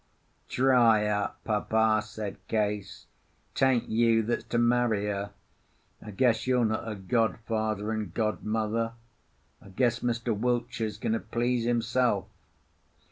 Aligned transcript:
"Dry 0.49 1.05
up, 1.05 1.43
Papa," 1.43 2.01
said 2.03 2.37
Case. 2.47 3.05
"'Tain't 3.53 3.87
you 3.89 4.23
that's 4.23 4.45
to 4.45 4.57
marry 4.57 5.05
her. 5.05 5.29
I 6.01 6.09
guess 6.09 6.47
you're 6.47 6.65
not 6.65 6.85
her 6.85 6.95
godfather 6.95 7.91
and 7.91 8.11
godmother. 8.11 8.93
I 9.61 9.69
guess 9.69 9.99
Mr. 9.99 10.35
Wiltshire's 10.35 10.97
going 10.97 11.13
to 11.13 11.19
please 11.19 11.65
himself." 11.65 12.25